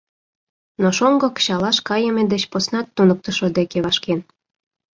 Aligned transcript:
Но 0.81 0.87
шоҥго 0.97 1.27
кычалаш 1.35 1.77
кайыме 1.87 2.23
деч 2.33 2.43
поснат 2.51 2.87
туныктышо 2.95 3.47
деке 3.57 3.77
вашкен. 3.85 4.19